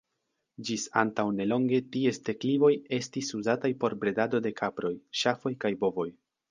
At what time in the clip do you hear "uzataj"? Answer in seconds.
3.43-3.75